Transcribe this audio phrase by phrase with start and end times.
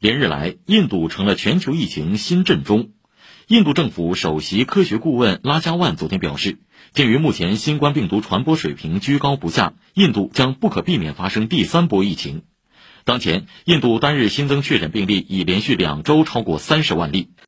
[0.00, 2.90] 连日来，印度成了全球疫情新震中。
[3.48, 6.58] 印度政府首席科学顾问拉加万昨天表示，
[6.92, 12.42] 鉴于目前新冠病毒传播水平居高不下，印度将不可避免发生第三波疫情。
[13.02, 17.30] 当前，印度单日新增确诊病例已连续两周超过三十万例。